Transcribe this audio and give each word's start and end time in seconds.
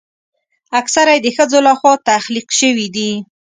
اکثره 0.79 1.11
یې 1.15 1.21
د 1.23 1.27
ښځو 1.35 1.59
لخوا 1.67 1.93
تخلیق 2.09 2.47
شوي 2.59 2.87
دي. 2.95 3.11